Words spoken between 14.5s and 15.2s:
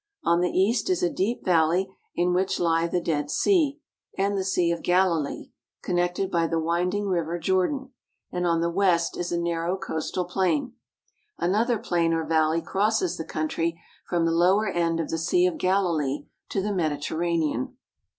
end of the